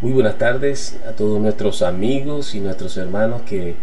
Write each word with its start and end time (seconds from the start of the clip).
Muy 0.00 0.12
buenas 0.12 0.38
tardes 0.38 0.98
a 1.08 1.12
todos 1.12 1.40
nuestros 1.40 1.80
amigos 1.80 2.56
y 2.56 2.60
nuestros 2.60 2.96
hermanos 2.96 3.42
que 3.42 3.76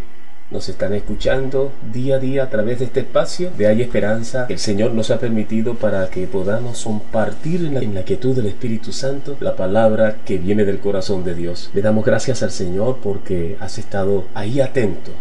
nos 0.50 0.68
están 0.68 0.94
escuchando 0.94 1.72
día 1.94 2.18
a 2.18 2.20
día 2.20 2.44
a 2.44 2.50
través 2.50 2.80
de 2.80 2.86
este 2.86 3.00
espacio 3.00 3.50
de 3.58 3.68
Hay 3.68 3.82
Esperanza 3.82 4.46
el 4.50 4.60
Señor 4.60 4.92
nos 4.92 5.10
ha 5.10 5.20
permitido 5.20 5.76
para 5.76 6.10
que 6.10 6.28
podamos 6.28 6.84
compartir 6.84 7.66
en 7.66 7.76
la, 7.76 7.80
en 7.80 7.96
la, 7.96 8.04
quietud 8.04 8.36
del 8.36 8.48
Espíritu 8.48 8.92
Santo 8.92 9.38
la 9.40 9.56
palabra 9.56 10.18
que 10.26 10.38
viene 10.38 10.66
del 10.66 10.80
corazón 10.80 11.24
de 11.24 11.34
Dios. 11.34 11.72
Le 11.74 11.82
damos 11.82 12.04
gracias 12.04 12.44
al 12.44 12.52
Señor 12.52 13.00
porque 13.02 13.56
has 13.62 13.78
estado 13.78 14.26
ahí 14.34 14.60
atento 14.60 15.12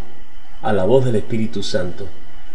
a 0.60 0.72
la 0.72 0.82
voz 0.82 1.04
del 1.04 1.14
Espíritu 1.14 1.62
Santo 1.62 2.08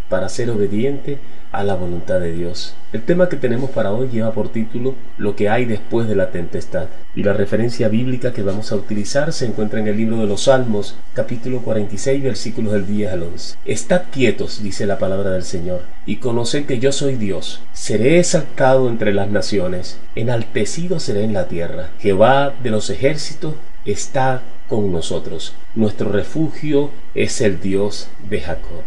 para 0.09 0.27
ser 0.27 0.49
obediente 0.49 1.19
a 1.55 1.63
la 1.63 1.75
voluntad 1.75 2.19
de 2.19 2.33
Dios. 2.33 2.75
El 2.91 3.03
tema 3.03 3.29
que 3.29 3.37
tenemos 3.37 3.69
para 3.71 3.91
hoy 3.91 4.09
lleva 4.09 4.31
por 4.31 4.49
título 4.49 4.95
Lo 5.17 5.35
que 5.35 5.49
hay 5.49 5.65
después 5.65 6.07
de 6.07 6.15
la 6.15 6.31
tempestad. 6.31 6.87
Y 7.15 7.23
la 7.23 7.33
referencia 7.33 7.87
bíblica 7.87 8.33
que 8.33 8.43
vamos 8.43 8.71
a 8.71 8.75
utilizar 8.75 9.33
se 9.33 9.45
encuentra 9.45 9.79
en 9.79 9.87
el 9.87 9.97
libro 9.97 10.17
de 10.17 10.27
los 10.27 10.43
Salmos, 10.43 10.95
capítulo 11.13 11.59
46, 11.61 12.23
versículos 12.23 12.73
del 12.73 12.87
10 12.87 13.11
al 13.11 13.23
11. 13.23 13.57
Estad 13.65 14.03
quietos, 14.11 14.61
dice 14.61 14.85
la 14.85 14.99
palabra 14.99 15.31
del 15.31 15.43
Señor, 15.43 15.81
y 16.05 16.17
conoced 16.17 16.65
que 16.65 16.79
yo 16.79 16.91
soy 16.91 17.15
Dios. 17.15 17.61
Seré 17.73 18.19
exaltado 18.19 18.89
entre 18.89 19.13
las 19.13 19.29
naciones, 19.29 19.97
enaltecido 20.15 20.99
seré 20.99 21.23
en 21.23 21.33
la 21.33 21.47
tierra. 21.47 21.89
Jehová 21.99 22.53
de 22.61 22.69
los 22.69 22.89
ejércitos 22.89 23.55
está 23.85 24.41
con 24.67 24.91
nosotros. 24.91 25.53
Nuestro 25.75 26.11
refugio 26.11 26.91
es 27.13 27.41
el 27.41 27.59
Dios 27.61 28.09
de 28.29 28.41
Jacob. 28.41 28.83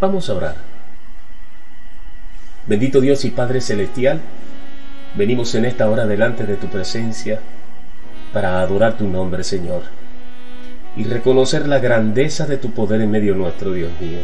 Vamos 0.00 0.28
a 0.28 0.34
orar. 0.34 0.71
Bendito 2.64 3.00
Dios 3.00 3.24
y 3.24 3.30
Padre 3.32 3.60
Celestial, 3.60 4.20
venimos 5.16 5.52
en 5.56 5.64
esta 5.64 5.90
hora 5.90 6.06
delante 6.06 6.46
de 6.46 6.54
tu 6.54 6.68
presencia 6.68 7.40
para 8.32 8.60
adorar 8.60 8.96
tu 8.96 9.08
nombre, 9.08 9.42
Señor, 9.42 9.82
y 10.96 11.02
reconocer 11.02 11.66
la 11.66 11.80
grandeza 11.80 12.46
de 12.46 12.58
tu 12.58 12.70
poder 12.70 13.00
en 13.00 13.10
medio 13.10 13.34
nuestro, 13.34 13.72
Dios 13.72 13.90
mío. 14.00 14.20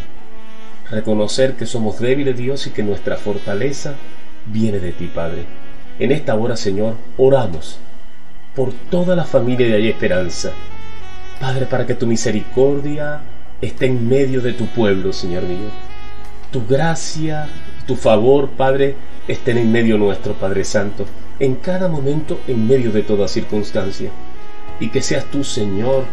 Reconocer 0.88 1.54
que 1.54 1.66
somos 1.66 1.98
débiles, 1.98 2.36
Dios, 2.36 2.66
y 2.68 2.70
que 2.70 2.84
nuestra 2.84 3.16
fortaleza 3.16 3.94
viene 4.46 4.78
de 4.78 4.92
ti, 4.92 5.10
Padre. 5.12 5.44
En 5.98 6.12
esta 6.12 6.36
hora, 6.36 6.56
Señor, 6.56 6.94
oramos 7.16 7.78
por 8.54 8.72
toda 8.72 9.16
la 9.16 9.24
familia 9.24 9.66
de 9.66 9.74
Hay 9.74 9.88
Esperanza. 9.88 10.52
Padre, 11.40 11.66
para 11.66 11.86
que 11.86 11.94
tu 11.94 12.06
misericordia 12.06 13.20
esté 13.60 13.86
en 13.86 14.08
medio 14.08 14.40
de 14.40 14.52
tu 14.52 14.66
pueblo, 14.66 15.12
Señor 15.12 15.42
mío. 15.42 15.70
Tu 16.52 16.64
gracia 16.66 17.48
tu 17.88 17.96
favor, 17.96 18.50
Padre, 18.50 18.96
estén 19.26 19.56
en 19.56 19.72
medio 19.72 19.96
nuestro, 19.96 20.34
Padre 20.34 20.62
Santo, 20.62 21.06
en 21.40 21.54
cada 21.54 21.88
momento, 21.88 22.38
en 22.46 22.68
medio 22.68 22.92
de 22.92 23.02
toda 23.02 23.26
circunstancia. 23.28 24.10
Y 24.78 24.90
que 24.90 25.00
seas 25.00 25.24
tú, 25.24 25.42
Señor, 25.42 26.04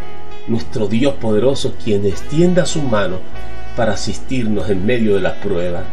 nuestro 0.47 0.87
Dios 0.87 1.15
poderoso, 1.15 1.75
quien 1.83 2.05
extienda 2.05 2.65
su 2.65 2.81
mano 2.81 3.19
para 3.75 3.91
asistirnos 3.91 4.69
en 4.69 4.85
medio 4.85 5.15
de 5.15 5.21
las 5.21 5.33
pruebas. 5.33 5.83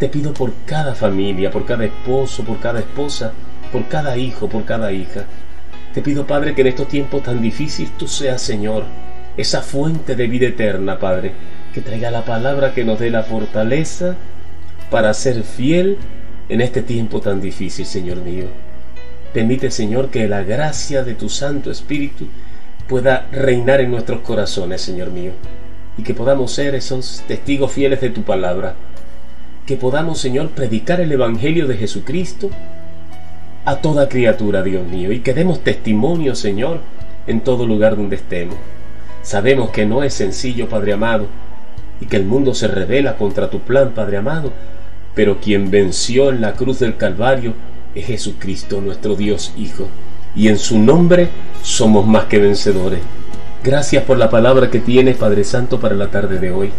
Te 0.00 0.08
pido 0.08 0.34
por 0.34 0.52
cada 0.66 0.96
familia, 0.96 1.52
por 1.52 1.64
cada 1.64 1.84
esposo, 1.84 2.42
por 2.42 2.58
cada 2.58 2.80
esposa, 2.80 3.32
por 3.70 3.86
cada 3.86 4.16
hijo, 4.16 4.48
por 4.48 4.64
cada 4.64 4.90
hija. 4.90 5.26
Te 5.94 6.02
pido, 6.02 6.26
Padre, 6.26 6.56
que 6.56 6.62
en 6.62 6.66
estos 6.66 6.88
tiempos 6.88 7.22
tan 7.22 7.40
difíciles 7.40 7.96
tú 7.96 8.08
seas, 8.08 8.42
Señor, 8.42 8.82
esa 9.36 9.62
fuente 9.62 10.16
de 10.16 10.26
vida 10.26 10.46
eterna, 10.46 10.98
Padre, 10.98 11.30
que 11.72 11.82
traiga 11.82 12.10
la 12.10 12.24
palabra 12.24 12.74
que 12.74 12.84
nos 12.84 12.98
dé 12.98 13.10
la 13.10 13.22
fortaleza 13.22 14.16
para 14.94 15.12
ser 15.12 15.42
fiel 15.42 15.96
en 16.48 16.60
este 16.60 16.80
tiempo 16.80 17.20
tan 17.20 17.40
difícil, 17.40 17.84
Señor 17.84 18.18
mío. 18.18 18.44
Permite, 19.32 19.72
Señor, 19.72 20.08
que 20.08 20.28
la 20.28 20.44
gracia 20.44 21.02
de 21.02 21.16
tu 21.16 21.28
Santo 21.28 21.72
Espíritu 21.72 22.28
pueda 22.86 23.26
reinar 23.32 23.80
en 23.80 23.90
nuestros 23.90 24.20
corazones, 24.20 24.82
Señor 24.82 25.10
mío, 25.10 25.32
y 25.98 26.04
que 26.04 26.14
podamos 26.14 26.52
ser 26.52 26.76
esos 26.76 27.24
testigos 27.26 27.72
fieles 27.72 28.00
de 28.02 28.10
tu 28.10 28.22
palabra, 28.22 28.76
que 29.66 29.76
podamos, 29.76 30.20
Señor, 30.20 30.50
predicar 30.50 31.00
el 31.00 31.10
Evangelio 31.10 31.66
de 31.66 31.76
Jesucristo 31.76 32.50
a 33.64 33.78
toda 33.78 34.08
criatura, 34.08 34.62
Dios 34.62 34.86
mío, 34.86 35.10
y 35.10 35.22
que 35.22 35.34
demos 35.34 35.64
testimonio, 35.64 36.36
Señor, 36.36 36.78
en 37.26 37.40
todo 37.40 37.66
lugar 37.66 37.96
donde 37.96 38.14
estemos. 38.14 38.54
Sabemos 39.22 39.70
que 39.70 39.86
no 39.86 40.04
es 40.04 40.14
sencillo, 40.14 40.68
Padre 40.68 40.92
amado, 40.92 41.26
y 42.00 42.06
que 42.06 42.16
el 42.16 42.26
mundo 42.26 42.54
se 42.54 42.68
revela 42.68 43.16
contra 43.16 43.50
tu 43.50 43.58
plan, 43.58 43.90
Padre 43.90 44.18
amado, 44.18 44.52
pero 45.14 45.40
quien 45.40 45.70
venció 45.70 46.30
en 46.30 46.40
la 46.40 46.54
cruz 46.54 46.80
del 46.80 46.96
Calvario 46.96 47.54
es 47.94 48.06
Jesucristo, 48.06 48.80
nuestro 48.80 49.14
Dios 49.14 49.52
Hijo, 49.56 49.88
y 50.34 50.48
en 50.48 50.58
su 50.58 50.78
nombre 50.78 51.28
somos 51.62 52.06
más 52.06 52.24
que 52.24 52.38
vencedores. 52.38 53.00
Gracias 53.62 54.04
por 54.04 54.18
la 54.18 54.30
palabra 54.30 54.70
que 54.70 54.80
tienes, 54.80 55.16
Padre 55.16 55.44
Santo, 55.44 55.80
para 55.80 55.94
la 55.94 56.10
tarde 56.10 56.38
de 56.38 56.50
hoy. 56.50 56.70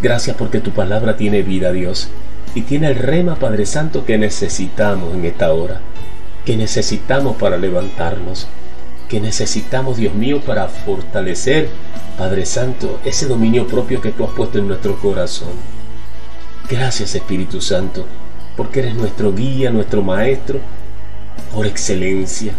Gracias 0.00 0.36
porque 0.36 0.60
tu 0.60 0.70
palabra 0.70 1.16
tiene 1.16 1.42
vida, 1.42 1.72
Dios, 1.72 2.08
y 2.54 2.62
tiene 2.62 2.88
el 2.88 2.96
rema, 2.96 3.36
Padre 3.36 3.66
Santo, 3.66 4.04
que 4.04 4.16
necesitamos 4.16 5.14
en 5.14 5.24
esta 5.26 5.52
hora, 5.52 5.80
que 6.44 6.56
necesitamos 6.56 7.36
para 7.36 7.56
levantarnos, 7.56 8.48
que 9.08 9.20
necesitamos, 9.20 9.96
Dios 9.96 10.14
mío, 10.14 10.40
para 10.40 10.68
fortalecer, 10.68 11.68
Padre 12.16 12.46
Santo, 12.46 12.98
ese 13.04 13.26
dominio 13.26 13.66
propio 13.66 14.00
que 14.00 14.12
tú 14.12 14.24
has 14.24 14.32
puesto 14.32 14.58
en 14.58 14.68
nuestro 14.68 14.98
corazón. 14.98 15.77
Gracias 16.70 17.14
Espíritu 17.14 17.62
Santo, 17.62 18.04
porque 18.54 18.80
eres 18.80 18.94
nuestro 18.94 19.32
guía, 19.32 19.70
nuestro 19.70 20.02
maestro, 20.02 20.60
por 21.54 21.66
excelencia. 21.66 22.52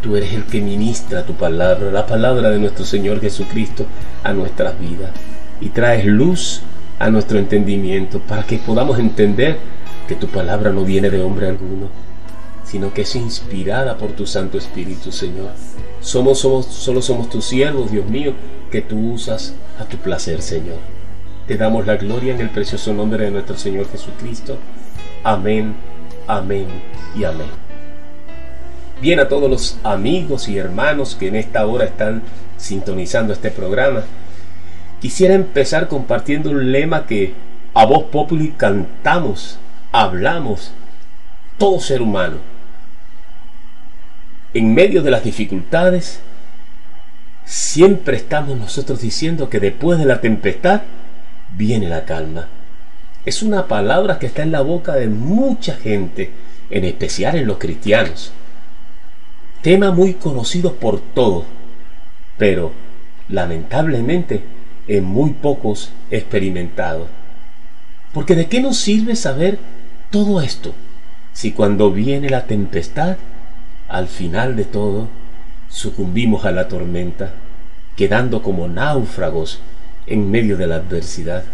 Tú 0.00 0.14
eres 0.14 0.32
el 0.34 0.44
que 0.44 0.60
ministra 0.60 1.26
tu 1.26 1.34
palabra, 1.34 1.90
la 1.90 2.06
palabra 2.06 2.50
de 2.50 2.60
nuestro 2.60 2.84
Señor 2.84 3.20
Jesucristo 3.20 3.86
a 4.22 4.32
nuestras 4.32 4.78
vidas. 4.78 5.10
Y 5.60 5.70
traes 5.70 6.04
luz 6.04 6.62
a 7.00 7.10
nuestro 7.10 7.40
entendimiento 7.40 8.20
para 8.20 8.44
que 8.44 8.58
podamos 8.58 9.00
entender 9.00 9.58
que 10.06 10.14
tu 10.14 10.28
palabra 10.28 10.70
no 10.70 10.84
viene 10.84 11.10
de 11.10 11.20
hombre 11.20 11.48
alguno, 11.48 11.88
sino 12.62 12.94
que 12.94 13.02
es 13.02 13.16
inspirada 13.16 13.98
por 13.98 14.12
tu 14.12 14.28
Santo 14.28 14.58
Espíritu, 14.58 15.10
Señor. 15.10 15.50
Somos, 16.00 16.38
somos, 16.38 16.66
solo 16.66 17.02
somos 17.02 17.28
tus 17.28 17.46
siervos, 17.46 17.90
Dios 17.90 18.06
mío, 18.06 18.32
que 18.70 18.80
tú 18.80 19.10
usas 19.10 19.54
a 19.80 19.86
tu 19.86 19.96
placer, 19.96 20.40
Señor. 20.40 20.99
Te 21.50 21.56
damos 21.56 21.84
la 21.84 21.96
gloria 21.96 22.32
en 22.32 22.40
el 22.40 22.50
precioso 22.50 22.94
nombre 22.94 23.24
de 23.24 23.32
nuestro 23.32 23.58
Señor 23.58 23.90
Jesucristo. 23.90 24.56
Amén, 25.24 25.74
amén 26.28 26.68
y 27.16 27.24
amén. 27.24 27.48
Bien 29.02 29.18
a 29.18 29.26
todos 29.26 29.50
los 29.50 29.76
amigos 29.82 30.48
y 30.48 30.58
hermanos 30.58 31.16
que 31.18 31.26
en 31.26 31.34
esta 31.34 31.66
hora 31.66 31.86
están 31.86 32.22
sintonizando 32.56 33.32
este 33.32 33.50
programa, 33.50 34.04
quisiera 35.00 35.34
empezar 35.34 35.88
compartiendo 35.88 36.50
un 36.50 36.70
lema 36.70 37.04
que 37.04 37.34
a 37.74 37.84
voz 37.84 38.04
populi 38.04 38.54
cantamos, 38.56 39.58
hablamos, 39.90 40.70
todo 41.58 41.80
ser 41.80 42.00
humano. 42.00 42.36
En 44.54 44.72
medio 44.72 45.02
de 45.02 45.10
las 45.10 45.24
dificultades, 45.24 46.20
siempre 47.44 48.18
estamos 48.18 48.56
nosotros 48.56 49.00
diciendo 49.00 49.50
que 49.50 49.58
después 49.58 49.98
de 49.98 50.04
la 50.04 50.20
tempestad 50.20 50.82
viene 51.56 51.88
la 51.88 52.04
calma. 52.04 52.48
Es 53.24 53.42
una 53.42 53.66
palabra 53.66 54.18
que 54.18 54.26
está 54.26 54.42
en 54.42 54.52
la 54.52 54.62
boca 54.62 54.94
de 54.94 55.08
mucha 55.08 55.74
gente, 55.74 56.30
en 56.70 56.84
especial 56.84 57.36
en 57.36 57.46
los 57.46 57.58
cristianos. 57.58 58.32
Tema 59.62 59.90
muy 59.90 60.14
conocido 60.14 60.74
por 60.76 61.00
todos, 61.00 61.44
pero 62.38 62.72
lamentablemente 63.28 64.42
en 64.86 65.04
muy 65.04 65.30
pocos 65.30 65.92
experimentados. 66.10 67.08
Porque 68.12 68.34
¿de 68.34 68.48
qué 68.48 68.60
nos 68.60 68.78
sirve 68.78 69.14
saber 69.16 69.58
todo 70.10 70.40
esto 70.40 70.74
si 71.32 71.52
cuando 71.52 71.92
viene 71.92 72.28
la 72.28 72.46
tempestad, 72.46 73.16
al 73.88 74.08
final 74.08 74.56
de 74.56 74.64
todo, 74.64 75.08
sucumbimos 75.68 76.44
a 76.44 76.50
la 76.50 76.68
tormenta, 76.68 77.32
quedando 77.96 78.42
como 78.42 78.68
náufragos 78.68 79.60
en 80.10 80.30
medio 80.30 80.58
de 80.58 80.66
la 80.66 80.76
adversidad. 80.76 81.44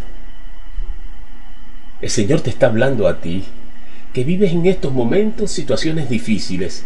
El 2.00 2.10
Señor 2.10 2.40
te 2.40 2.50
está 2.50 2.66
hablando 2.66 3.06
a 3.06 3.20
ti, 3.20 3.44
que 4.12 4.24
vives 4.24 4.52
en 4.52 4.66
estos 4.66 4.92
momentos 4.92 5.52
situaciones 5.52 6.08
difíciles, 6.08 6.84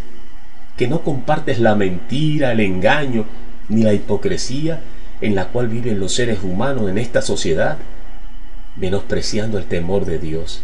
que 0.77 0.87
no 0.87 1.01
compartes 1.01 1.59
la 1.59 1.75
mentira, 1.75 2.51
el 2.51 2.59
engaño, 2.59 3.25
ni 3.69 3.83
la 3.83 3.93
hipocresía 3.93 4.81
en 5.21 5.35
la 5.35 5.47
cual 5.47 5.67
viven 5.67 5.99
los 5.99 6.13
seres 6.13 6.39
humanos 6.43 6.89
en 6.89 6.97
esta 6.97 7.21
sociedad, 7.21 7.77
menospreciando 8.75 9.57
el 9.57 9.65
temor 9.65 10.05
de 10.05 10.19
Dios. 10.19 10.63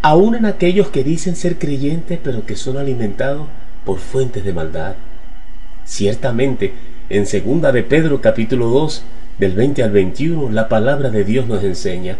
Aún 0.00 0.34
en 0.34 0.46
aquellos 0.46 0.88
que 0.88 1.04
dicen 1.04 1.36
ser 1.36 1.58
creyentes 1.58 2.18
pero 2.22 2.46
que 2.46 2.56
son 2.56 2.76
alimentados 2.76 3.46
por 3.84 3.98
fuentes 3.98 4.44
de 4.44 4.52
maldad. 4.52 4.94
Ciertamente, 5.84 6.72
en 7.08 7.26
segunda 7.26 7.72
de 7.72 7.82
Pedro 7.82 8.20
capítulo 8.20 8.68
2, 8.68 9.02
del 9.42 9.54
20 9.54 9.82
al 9.82 9.90
21, 9.90 10.50
la 10.50 10.68
palabra 10.68 11.10
de 11.10 11.24
Dios 11.24 11.48
nos 11.48 11.64
enseña, 11.64 12.16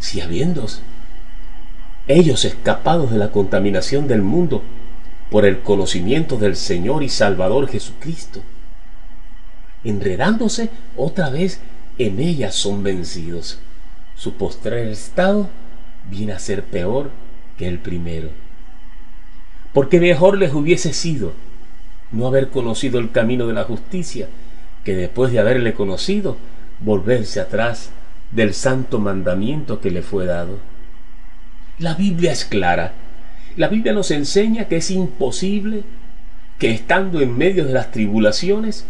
si 0.00 0.20
habiendo 0.20 0.66
ellos 2.08 2.44
escapados 2.44 3.12
de 3.12 3.18
la 3.18 3.30
contaminación 3.30 4.08
del 4.08 4.22
mundo, 4.22 4.64
por 5.30 5.46
el 5.46 5.60
conocimiento 5.60 6.38
del 6.38 6.56
Señor 6.56 7.04
y 7.04 7.08
Salvador 7.10 7.68
Jesucristo. 7.68 8.40
Enredándose 9.84 10.70
otra 10.96 11.30
vez 11.30 11.60
en 11.96 12.18
ellas 12.18 12.56
son 12.56 12.82
vencidos. 12.82 13.60
Su 14.16 14.34
postrer 14.34 14.88
estado 14.88 15.48
viene 16.10 16.32
a 16.32 16.40
ser 16.40 16.64
peor 16.64 17.12
que 17.56 17.68
el 17.68 17.78
primero. 17.78 18.30
Porque 19.72 20.00
mejor 20.00 20.38
les 20.38 20.52
hubiese 20.52 20.92
sido 20.92 21.34
no 22.10 22.26
haber 22.26 22.48
conocido 22.48 22.98
el 22.98 23.12
camino 23.12 23.46
de 23.46 23.54
la 23.54 23.62
justicia, 23.62 24.26
que 24.84 24.94
después 24.94 25.32
de 25.32 25.38
haberle 25.38 25.74
conocido, 25.74 26.36
volverse 26.80 27.40
atrás 27.40 27.90
del 28.30 28.54
santo 28.54 28.98
mandamiento 28.98 29.80
que 29.80 29.90
le 29.90 30.02
fue 30.02 30.26
dado. 30.26 30.58
La 31.78 31.94
Biblia 31.94 32.32
es 32.32 32.44
clara. 32.44 32.92
La 33.56 33.68
Biblia 33.68 33.92
nos 33.92 34.10
enseña 34.10 34.66
que 34.66 34.76
es 34.76 34.90
imposible 34.90 35.84
que 36.58 36.70
estando 36.70 37.20
en 37.20 37.36
medio 37.36 37.64
de 37.64 37.72
las 37.72 37.90
tribulaciones 37.90 38.86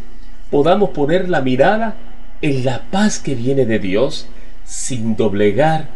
podamos 0.51 0.91
poner 0.91 1.29
la 1.29 1.41
mirada 1.41 1.97
en 2.43 2.65
la 2.65 2.83
paz 2.91 3.19
que 3.19 3.35
viene 3.35 3.65
de 3.65 3.79
Dios 3.79 4.29
sin 4.65 5.17
doblegar 5.17 5.89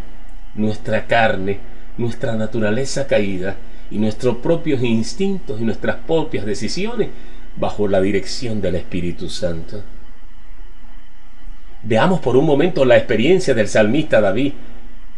nuestra 0.55 1.07
carne, 1.07 1.61
nuestra 1.99 2.35
naturaleza 2.35 3.07
caída 3.07 3.57
y 3.91 3.99
nuestros 3.99 4.39
propios 4.39 4.83
instintos 4.83 5.61
y 5.61 5.65
nuestras 5.65 5.97
propias 6.07 6.47
decisiones 6.47 7.09
bajo 7.57 7.89
la 7.89 8.01
dirección 8.01 8.61
del 8.61 8.77
Espíritu 8.77 9.29
Santo. 9.29 9.83
Veamos 11.83 12.21
por 12.21 12.37
un 12.37 12.45
momento 12.45 12.85
la 12.85 12.97
experiencia 12.97 13.55
del 13.55 13.69
salmista 13.69 14.21
David, 14.21 14.53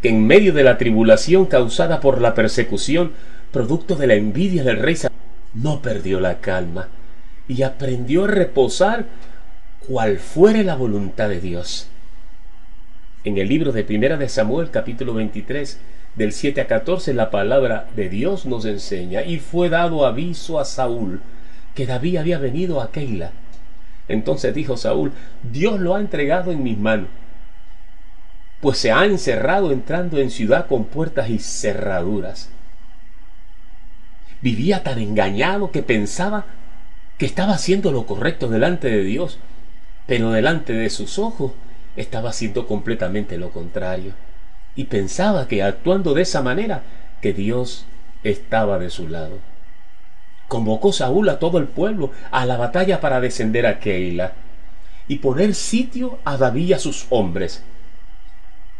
que 0.03 0.11
en 0.11 0.27
medio 0.27 0.53
de 0.53 0.63
la 0.63 0.79
tribulación 0.79 1.47
causada 1.47 2.01
por 2.01 2.21
la 2.21 2.35
persecución, 2.35 3.13
producto 3.51 3.97
de 3.97 4.07
la 4.07 4.15
envidia 4.15 4.63
del 4.63 4.79
rey, 4.79 4.97
no 5.55 5.83
perdió 5.83 6.21
la 6.21 6.39
calma 6.39 6.89
y 7.49 7.63
aprendió 7.63 8.25
a 8.25 8.29
reposar 8.29 9.07
cual 9.89 10.19
fuere 10.19 10.63
la 10.63 10.77
voluntad 10.77 11.29
de 11.31 11.41
Dios. 11.41 11.89
En 13.25 13.39
el 13.39 13.49
libro 13.49 13.73
de 13.73 13.83
Primera 13.83 14.17
de 14.17 14.29
Samuel, 14.29 14.71
capítulo 14.71 15.15
23, 15.15 15.81
del 16.15 16.33
7 16.33 16.61
a 16.61 16.67
14, 16.67 17.15
la 17.15 17.31
palabra 17.31 17.89
de 17.97 18.09
Dios 18.09 18.45
nos 18.47 18.65
enseña, 18.65 19.23
y 19.23 19.39
fue 19.39 19.71
dado 19.71 20.07
aviso 20.07 20.61
a 20.61 20.65
Saúl 20.65 21.21
que 21.79 21.87
David 21.87 22.17
había 22.17 22.39
venido 22.41 22.83
a 22.83 22.91
Keila 22.91 23.31
entonces 24.09 24.55
dijo 24.55 24.77
Saúl, 24.77 25.13
Dios 25.43 25.79
lo 25.79 25.95
ha 25.95 26.01
entregado 26.01 26.51
en 26.51 26.63
mis 26.63 26.79
manos, 26.79 27.09
pues 28.61 28.79
se 28.79 28.91
ha 28.91 29.05
encerrado 29.05 29.71
entrando 29.71 30.19
en 30.19 30.31
ciudad 30.31 30.67
con 30.67 30.87
puertas 30.87 31.31
y 31.31 31.39
cerraduras. 31.39 32.51
Vivía 34.41 34.83
tan 34.83 34.99
engañado 34.99 35.71
que 35.71 35.83
pensaba 35.83 36.47
que 37.19 37.27
estaba 37.27 37.53
haciendo 37.53 37.93
lo 37.93 38.07
correcto 38.07 38.49
delante 38.49 38.89
de 38.89 39.05
Dios, 39.05 39.39
pero 40.07 40.31
delante 40.31 40.73
de 40.73 40.91
sus 40.91 41.19
ojos 41.19 41.53
estaba 41.97 42.31
haciendo 42.31 42.67
completamente 42.67 43.37
lo 43.37 43.51
contrario. 43.51 44.13
Y 44.75 44.85
pensaba 44.85 45.49
que 45.49 45.63
actuando 45.63 46.15
de 46.15 46.23
esa 46.23 46.41
manera, 46.43 46.83
que 47.21 47.33
Dios 47.33 47.85
estaba 48.23 48.79
de 48.79 48.91
su 48.91 49.09
lado. 49.09 49.39
Convocó 50.49 50.93
Saúl 50.93 51.29
a 51.29 51.39
todo 51.39 51.59
el 51.59 51.67
pueblo 51.67 52.11
a 52.31 52.47
la 52.47 52.57
batalla 52.57 53.01
para 53.01 53.21
descender 53.21 53.67
a 53.67 53.79
Keila 53.79 54.33
y 55.07 55.17
poner 55.17 55.55
sitio 55.55 56.19
a 56.25 56.39
David 56.39 56.69
y 56.69 56.73
a 56.73 56.79
sus 56.79 57.07
hombres. 57.11 57.63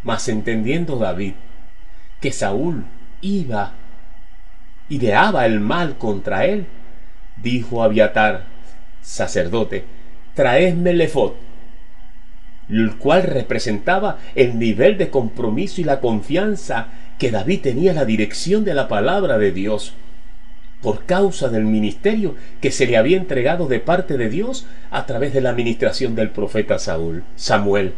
Mas 0.03 0.29
entendiendo 0.29 0.97
David 0.97 1.35
que 2.21 2.33
Saúl 2.33 2.85
iba, 3.21 3.73
ideaba 4.89 5.45
el 5.45 5.61
mal 5.61 5.99
contra 5.99 6.47
él, 6.47 6.67
dijo 7.37 7.83
a 7.83 7.87
Abiatar, 7.87 8.45
sacerdote, 9.03 9.85
traedme 10.35 10.91
el 10.91 11.03
efod, 11.03 11.33
el 12.71 12.97
cual 12.97 13.25
representaba 13.25 14.19
el 14.35 14.59
nivel 14.59 14.97
de 14.97 15.11
compromiso 15.11 15.81
y 15.81 15.85
la 15.85 16.01
confianza 16.01 16.89
que 17.19 17.31
David 17.31 17.61
tenía 17.61 17.91
en 17.91 17.97
la 17.97 18.05
dirección 18.05 18.65
de 18.65 18.75
la 18.75 18.89
palabra 18.89 19.39
de 19.39 19.53
Dios 19.53 19.95
por 20.83 21.05
causa 21.07 21.49
del 21.49 21.65
ministerio 21.65 22.37
que 22.61 22.71
se 22.71 22.87
le 22.87 22.97
había 22.97 23.17
entregado 23.17 23.67
de 23.67 23.81
parte 23.81 24.17
de 24.17 24.29
Dios 24.29 24.67
a 24.91 25.07
través 25.07 25.33
de 25.33 25.41
la 25.41 25.51
administración 25.51 26.15
del 26.15 26.31
profeta 26.31 26.79
Saúl, 26.79 27.25
Samuel. 27.37 27.95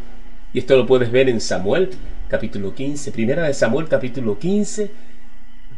Y 0.53 0.61
esto 0.61 0.77
lo 0.77 0.87
puedes 0.87 1.13
ver 1.13 1.29
en 1.29 1.41
Samuel 1.41 1.91
capítulo 2.29 2.75
15, 2.75 3.13
primera 3.13 3.43
de 3.43 3.55
Samuel 3.55 3.89
capítulo 3.89 4.39
15, 4.39 4.91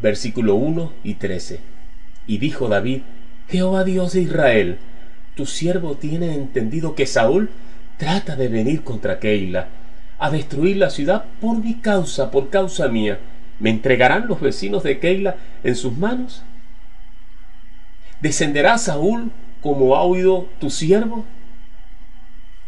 versículo 0.00 0.54
1 0.54 0.93
y 1.02 1.14
13. 1.14 1.60
Y 2.26 2.38
dijo 2.38 2.69
David, 2.69 3.02
Jehová 3.48 3.84
Dios 3.84 4.12
de 4.12 4.22
Israel, 4.22 4.78
tu 5.34 5.46
siervo 5.46 5.96
tiene 5.96 6.34
entendido 6.34 6.94
que 6.94 7.06
Saúl 7.06 7.50
trata 7.96 8.37
de 8.37 8.48
venir 8.48 8.84
contra 8.84 9.19
Keila, 9.19 9.69
a 10.19 10.31
destruir 10.31 10.76
la 10.76 10.90
ciudad 10.90 11.25
por 11.40 11.58
mi 11.58 11.75
causa, 11.75 12.31
por 12.31 12.48
causa 12.50 12.88
mía. 12.88 13.19
¿Me 13.58 13.70
entregarán 13.70 14.28
los 14.28 14.40
vecinos 14.40 14.82
de 14.82 14.98
Keila 14.98 15.37
en 15.64 15.75
sus 15.75 15.96
manos? 15.96 16.43
¿Descenderá 18.22 18.78
Saúl 18.78 19.32
como 19.60 19.96
ha 19.96 20.02
oído 20.02 20.48
tu 20.60 20.70
siervo? 20.70 21.24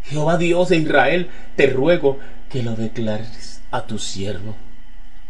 Jehová 0.03 0.37
Dios 0.37 0.69
de 0.69 0.79
Israel, 0.79 1.31
te 1.55 1.69
ruego 1.69 2.19
que 2.51 2.65
lo 2.65 2.75
declares 2.75 3.63
a 3.71 3.87
tu 3.87 4.01
siervo. 4.01 4.57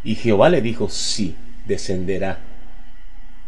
Y 0.02 0.14
Jehová 0.14 0.48
le 0.48 0.62
dijo, 0.62 0.88
sí, 0.88 1.36
descenderá. 1.66 2.38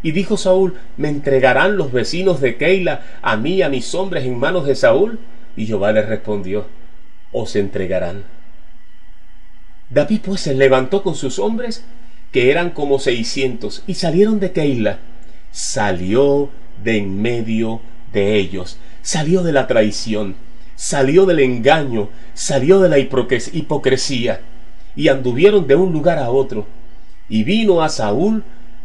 Y 0.02 0.12
dijo 0.12 0.37
Saúl, 0.37 0.78
¿me 0.99 1.08
entregarán 1.08 1.78
los 1.78 1.93
vecinos 1.93 2.43
de 2.43 2.56
Keila 2.58 3.02
a 3.23 3.38
mí 3.38 3.55
y 3.55 3.62
a 3.62 3.70
mis 3.70 3.94
hombres 3.94 4.25
en 4.25 4.38
manos 4.38 4.67
de 4.67 4.75
Saúl? 4.75 5.19
Y 5.56 5.67
Jehová 5.67 5.93
le 5.93 6.02
respondió, 6.02 6.67
os 7.32 7.56
entregarán. 7.56 8.25
David 9.88 10.20
pues 10.23 10.43
se 10.43 10.55
levantó 10.55 11.02
con 11.02 11.14
sus 11.14 11.38
hombres, 11.38 11.84
que 12.32 12.50
eran 12.50 12.70
como 12.70 12.99
seiscientos, 12.99 13.82
y 13.87 13.94
salieron 13.94 14.40
de 14.40 14.52
Keila. 14.52 14.99
Salió 15.50 16.50
de 16.82 16.99
en 16.99 17.20
medio 17.20 17.81
de 18.12 18.37
ellos. 18.37 18.78
Salió 19.02 19.43
de 19.43 19.52
la 19.52 19.67
traición, 19.67 20.37
salió 20.75 21.26
del 21.26 21.40
engaño, 21.40 22.11
salió 22.34 22.81
de 22.81 22.88
la 22.88 22.99
hipocresía, 22.99 24.40
y 24.94 25.08
anduvieron 25.08 25.67
de 25.67 25.76
un 25.76 25.93
lugar 25.93 26.19
a 26.19 26.31
otro. 26.31 26.67
Y 27.28 27.44
vino 27.44 27.82
a 27.82 27.88
Saúl 27.88 28.44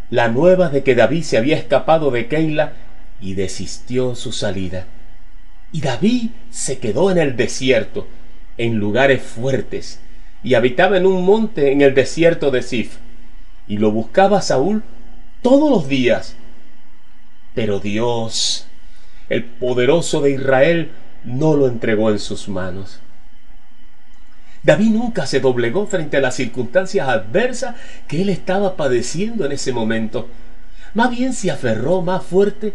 la 0.09 0.27
nueva 0.27 0.69
de 0.69 0.83
que 0.83 0.95
David 0.95 1.23
se 1.23 1.37
había 1.37 1.57
escapado 1.57 2.11
de 2.11 2.27
Keila, 2.27 2.73
y 3.21 3.35
desistió 3.35 4.15
su 4.15 4.31
salida. 4.31 4.87
Y 5.71 5.81
David 5.81 6.31
se 6.49 6.79
quedó 6.79 7.11
en 7.11 7.17
el 7.17 7.35
desierto, 7.35 8.07
en 8.57 8.77
lugares 8.77 9.21
fuertes, 9.21 10.01
y 10.43 10.55
habitaba 10.55 10.97
en 10.97 11.05
un 11.05 11.23
monte 11.23 11.71
en 11.71 11.81
el 11.81 11.93
desierto 11.93 12.51
de 12.51 12.61
Sif. 12.61 12.97
Y 13.67 13.77
lo 13.77 13.91
buscaba 13.91 14.41
Saúl 14.41 14.83
todos 15.41 15.69
los 15.69 15.87
días, 15.87 16.35
pero 17.53 17.79
Dios, 17.79 18.67
el 19.29 19.43
poderoso 19.43 20.21
de 20.21 20.31
Israel, 20.31 20.91
no 21.23 21.55
lo 21.55 21.67
entregó 21.67 22.09
en 22.09 22.19
sus 22.19 22.47
manos. 22.47 22.99
David 24.63 24.91
nunca 24.91 25.25
se 25.25 25.39
doblegó 25.39 25.87
frente 25.87 26.17
a 26.17 26.21
las 26.21 26.35
circunstancias 26.35 27.07
adversas 27.07 27.75
que 28.07 28.21
él 28.21 28.29
estaba 28.29 28.75
padeciendo 28.75 29.45
en 29.45 29.53
ese 29.53 29.73
momento. 29.73 30.27
Más 30.93 31.09
bien 31.09 31.33
se 31.33 31.49
aferró 31.49 32.01
más 32.01 32.23
fuerte 32.23 32.73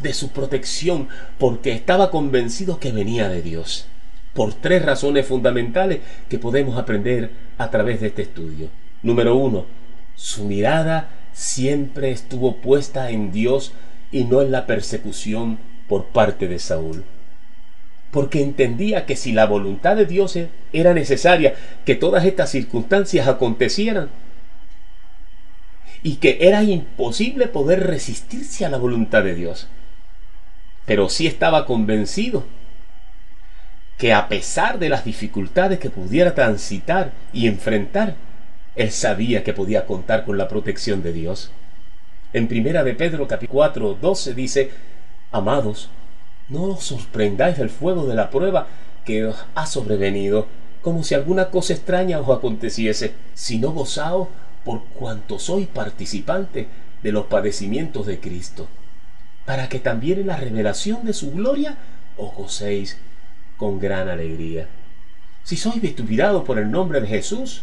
de 0.00 0.14
su 0.14 0.30
protección 0.30 1.08
porque 1.38 1.72
estaba 1.72 2.10
convencido 2.10 2.78
que 2.78 2.92
venía 2.92 3.28
de 3.28 3.42
Dios. 3.42 3.86
Por 4.32 4.54
tres 4.54 4.84
razones 4.84 5.26
fundamentales 5.26 6.00
que 6.28 6.38
podemos 6.38 6.78
aprender 6.78 7.30
a 7.58 7.70
través 7.70 8.00
de 8.00 8.08
este 8.08 8.22
estudio. 8.22 8.68
Número 9.02 9.36
uno, 9.36 9.66
su 10.14 10.44
mirada 10.44 11.10
siempre 11.32 12.10
estuvo 12.10 12.56
puesta 12.56 13.10
en 13.10 13.30
Dios 13.32 13.72
y 14.10 14.24
no 14.24 14.42
en 14.42 14.52
la 14.52 14.66
persecución 14.66 15.58
por 15.88 16.06
parte 16.06 16.48
de 16.48 16.58
Saúl. 16.58 17.04
Porque 18.10 18.42
entendía 18.42 19.06
que 19.06 19.16
si 19.16 19.32
la 19.32 19.46
voluntad 19.46 19.96
de 19.96 20.06
Dios 20.06 20.38
era 20.72 20.94
necesaria 20.94 21.54
que 21.84 21.94
todas 21.94 22.24
estas 22.24 22.50
circunstancias 22.50 23.28
acontecieran, 23.28 24.10
y 26.06 26.16
que 26.16 26.38
era 26.40 26.62
imposible 26.62 27.48
poder 27.48 27.84
resistirse 27.84 28.64
a 28.64 28.68
la 28.68 28.78
voluntad 28.78 29.24
de 29.24 29.34
Dios. 29.34 29.66
Pero 30.84 31.08
sí 31.08 31.26
estaba 31.26 31.66
convencido 31.66 32.44
que 33.98 34.12
a 34.12 34.28
pesar 34.28 34.78
de 34.78 34.88
las 34.88 35.04
dificultades 35.04 35.80
que 35.80 35.90
pudiera 35.90 36.32
transitar 36.34 37.12
y 37.32 37.48
enfrentar, 37.48 38.14
él 38.76 38.92
sabía 38.92 39.42
que 39.42 39.52
podía 39.52 39.84
contar 39.86 40.24
con 40.24 40.38
la 40.38 40.46
protección 40.46 41.02
de 41.02 41.12
Dios. 41.12 41.50
En 42.36 42.48
primera 42.48 42.84
de 42.84 42.92
Pedro 42.92 43.26
capítulo 43.26 43.60
4, 43.60 43.98
12 43.98 44.34
dice, 44.34 44.70
Amados, 45.32 45.88
no 46.50 46.64
os 46.64 46.84
sorprendáis 46.84 47.56
del 47.56 47.70
fuego 47.70 48.04
de 48.04 48.14
la 48.14 48.28
prueba 48.28 48.66
que 49.06 49.24
os 49.24 49.46
ha 49.54 49.64
sobrevenido, 49.64 50.46
como 50.82 51.02
si 51.02 51.14
alguna 51.14 51.48
cosa 51.48 51.72
extraña 51.72 52.20
os 52.20 52.28
aconteciese, 52.28 53.14
sino 53.32 53.72
gozaos 53.72 54.28
por 54.66 54.84
cuanto 54.84 55.38
sois 55.38 55.66
participante 55.66 56.68
de 57.02 57.10
los 57.10 57.24
padecimientos 57.24 58.04
de 58.04 58.20
Cristo, 58.20 58.68
para 59.46 59.70
que 59.70 59.78
también 59.78 60.20
en 60.20 60.26
la 60.26 60.36
revelación 60.36 61.06
de 61.06 61.14
su 61.14 61.30
gloria 61.30 61.78
os 62.18 62.34
gocéis 62.34 62.98
con 63.56 63.80
gran 63.80 64.10
alegría. 64.10 64.68
Si 65.42 65.56
sois 65.56 65.80
vituperados 65.80 66.44
por 66.44 66.58
el 66.58 66.70
nombre 66.70 67.00
de 67.00 67.08
Jesús, 67.08 67.62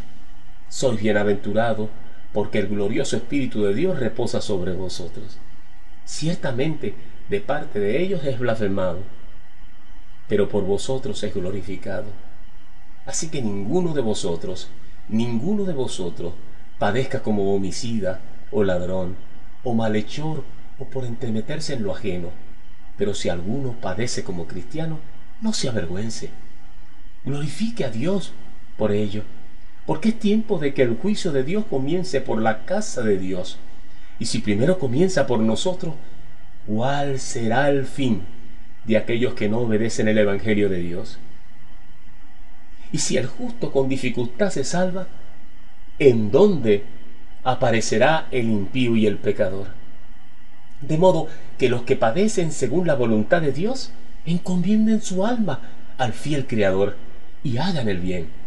sois 0.67 0.99
bienaventurados, 0.99 1.89
porque 2.33 2.59
el 2.59 2.67
glorioso 2.67 3.15
Espíritu 3.15 3.63
de 3.63 3.73
Dios 3.73 3.99
reposa 3.99 4.41
sobre 4.41 4.73
vosotros. 4.73 5.37
Ciertamente, 6.05 6.95
de 7.29 7.39
parte 7.39 7.79
de 7.79 8.01
ellos 8.01 8.25
es 8.25 8.39
blasfemado, 8.39 8.99
pero 10.27 10.49
por 10.49 10.63
vosotros 10.65 11.21
es 11.23 11.33
glorificado. 11.33 12.07
Así 13.05 13.29
que 13.29 13.41
ninguno 13.41 13.93
de 13.93 14.01
vosotros, 14.01 14.69
ninguno 15.07 15.63
de 15.65 15.73
vosotros, 15.73 16.33
padezca 16.79 17.21
como 17.21 17.53
homicida, 17.53 18.19
o 18.51 18.63
ladrón, 18.63 19.15
o 19.63 19.73
malhechor, 19.73 20.43
o 20.79 20.85
por 20.85 21.05
entremeterse 21.05 21.73
en 21.73 21.83
lo 21.83 21.91
ajeno. 21.91 22.29
Pero 22.97 23.13
si 23.13 23.29
alguno 23.29 23.75
padece 23.79 24.23
como 24.23 24.47
cristiano, 24.47 24.99
no 25.41 25.53
se 25.53 25.69
avergüence. 25.69 26.29
Glorifique 27.25 27.85
a 27.85 27.89
Dios 27.89 28.31
por 28.77 28.91
ello, 28.91 29.23
porque 29.85 30.09
es 30.09 30.19
tiempo 30.19 30.59
de 30.59 30.73
que 30.73 30.83
el 30.83 30.95
juicio 30.95 31.31
de 31.31 31.43
Dios 31.43 31.65
comience 31.69 32.21
por 32.21 32.41
la 32.41 32.65
casa 32.65 33.01
de 33.01 33.17
Dios. 33.17 33.57
Y 34.19 34.25
si 34.25 34.39
primero 34.39 34.79
comienza 34.79 35.27
por 35.27 35.39
nosotros, 35.39 35.95
¿cuál 36.65 37.19
será 37.19 37.69
el 37.69 37.85
fin 37.85 38.21
de 38.85 38.97
aquellos 38.97 39.33
que 39.33 39.49
no 39.49 39.59
obedecen 39.59 40.07
el 40.07 40.17
Evangelio 40.17 40.69
de 40.69 40.79
Dios? 40.79 41.19
Y 42.91 42.99
si 42.99 43.17
el 43.17 43.25
justo 43.25 43.71
con 43.71 43.89
dificultad 43.89 44.51
se 44.51 44.63
salva, 44.63 45.07
¿en 45.99 46.31
dónde 46.31 46.83
aparecerá 47.43 48.27
el 48.31 48.45
impío 48.45 48.95
y 48.95 49.07
el 49.07 49.17
pecador? 49.17 49.67
De 50.79 50.97
modo 50.97 51.27
que 51.57 51.69
los 51.69 51.83
que 51.83 51.95
padecen 51.95 52.51
según 52.51 52.87
la 52.87 52.95
voluntad 52.95 53.41
de 53.41 53.51
Dios 53.51 53.91
encomienden 54.25 55.01
su 55.01 55.25
alma 55.25 55.59
al 55.97 56.13
fiel 56.13 56.45
Creador 56.45 56.95
y 57.43 57.57
hagan 57.57 57.89
el 57.89 57.99
bien. 57.99 58.42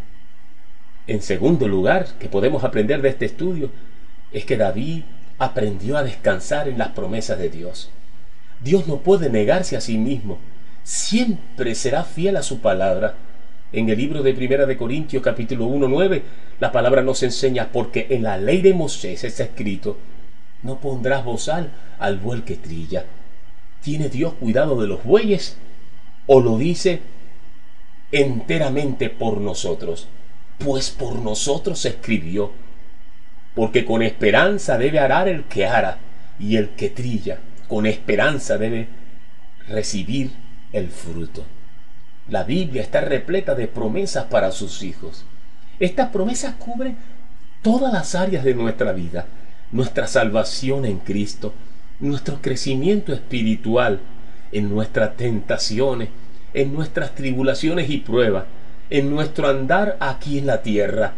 En 1.06 1.22
segundo 1.22 1.68
lugar, 1.68 2.06
que 2.18 2.28
podemos 2.28 2.64
aprender 2.64 3.00
de 3.00 3.10
este 3.10 3.26
estudio, 3.26 3.70
es 4.32 4.44
que 4.44 4.56
David 4.56 5.02
aprendió 5.38 5.96
a 5.96 6.02
descansar 6.02 6.68
en 6.68 6.78
las 6.78 6.88
promesas 6.88 7.38
de 7.38 7.48
Dios. 7.48 7.90
Dios 8.60 8.88
no 8.88 8.98
puede 8.98 9.30
negarse 9.30 9.76
a 9.76 9.80
sí 9.80 9.98
mismo, 9.98 10.38
siempre 10.82 11.74
será 11.74 12.04
fiel 12.04 12.36
a 12.36 12.42
su 12.42 12.60
palabra. 12.60 13.14
En 13.72 13.88
el 13.88 13.98
libro 13.98 14.22
de 14.22 14.34
Primera 14.34 14.66
de 14.66 14.76
Corintios 14.76 15.22
capítulo 15.22 15.66
1, 15.66 15.88
9, 15.88 16.22
la 16.58 16.72
palabra 16.72 17.02
nos 17.02 17.22
enseña, 17.22 17.70
porque 17.70 18.06
en 18.10 18.22
la 18.22 18.38
ley 18.38 18.62
de 18.62 18.74
Moisés 18.74 19.22
está 19.22 19.44
escrito, 19.44 19.98
no 20.62 20.80
pondrás 20.80 21.24
bozal 21.24 21.70
al 21.98 22.18
buey 22.18 22.42
que 22.42 22.56
trilla. 22.56 23.04
¿Tiene 23.82 24.08
Dios 24.08 24.34
cuidado 24.34 24.80
de 24.80 24.88
los 24.88 25.04
bueyes? 25.04 25.56
¿O 26.26 26.40
lo 26.40 26.56
dice 26.58 27.02
enteramente 28.10 29.10
por 29.10 29.40
nosotros? 29.40 30.08
Pues 30.58 30.90
por 30.90 31.16
nosotros 31.16 31.84
escribió. 31.84 32.52
Porque 33.54 33.84
con 33.84 34.02
esperanza 34.02 34.76
debe 34.76 34.98
arar 34.98 35.28
el 35.28 35.44
que 35.44 35.66
ara, 35.66 35.98
y 36.38 36.56
el 36.56 36.70
que 36.70 36.90
trilla, 36.90 37.38
con 37.68 37.86
esperanza 37.86 38.58
debe 38.58 38.88
recibir 39.68 40.30
el 40.72 40.88
fruto. 40.88 41.44
La 42.28 42.44
Biblia 42.44 42.82
está 42.82 43.00
repleta 43.00 43.54
de 43.54 43.68
promesas 43.68 44.24
para 44.24 44.50
sus 44.50 44.82
hijos. 44.82 45.24
Estas 45.78 46.10
promesas 46.10 46.54
cubren 46.56 46.96
todas 47.62 47.92
las 47.92 48.14
áreas 48.14 48.44
de 48.44 48.54
nuestra 48.54 48.92
vida, 48.92 49.26
nuestra 49.72 50.06
salvación 50.06 50.84
en 50.84 50.98
Cristo, 50.98 51.54
nuestro 52.00 52.40
crecimiento 52.42 53.12
espiritual, 53.12 54.00
en 54.52 54.68
nuestras 54.68 55.16
tentaciones, 55.16 56.08
en 56.54 56.72
nuestras 56.72 57.14
tribulaciones 57.14 57.90
y 57.90 57.98
pruebas, 57.98 58.44
en 58.90 59.10
nuestro 59.10 59.48
andar 59.48 59.96
aquí 60.00 60.38
en 60.38 60.46
la 60.46 60.62
tierra 60.62 61.14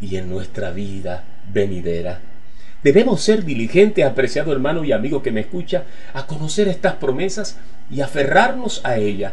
y 0.00 0.16
en 0.16 0.28
nuestra 0.28 0.70
vida 0.70 1.24
venidera. 1.52 2.20
Debemos 2.82 3.20
ser 3.20 3.44
diligentes, 3.44 4.04
apreciado 4.04 4.52
hermano 4.52 4.84
y 4.84 4.92
amigo 4.92 5.22
que 5.22 5.30
me 5.30 5.40
escucha, 5.40 5.84
a 6.14 6.26
conocer 6.26 6.66
estas 6.66 6.94
promesas 6.94 7.58
y 7.90 8.00
aferrarnos 8.00 8.80
a 8.84 8.96
ellas. 8.96 9.32